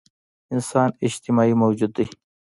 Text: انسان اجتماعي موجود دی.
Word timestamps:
انسان 0.53 0.89
اجتماعي 1.07 1.53
موجود 1.61 1.91
دی. 1.97 2.05